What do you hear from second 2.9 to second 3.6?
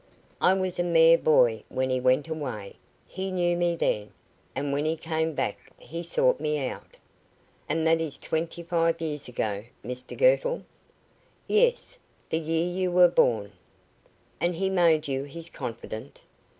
He knew